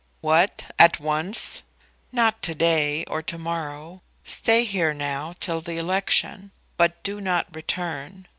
"What, 0.21 0.63
at 0.79 0.99
once?" 0.99 1.61
"Not 2.11 2.41
to 2.41 2.55
day, 2.55 3.03
or 3.05 3.21
to 3.21 3.37
morrow. 3.37 4.01
Stay 4.23 4.63
here 4.63 4.95
now 4.95 5.35
till 5.39 5.61
the 5.61 5.77
election; 5.77 6.49
but 6.75 7.03
do 7.03 7.21
not 7.21 7.55
return. 7.55 8.27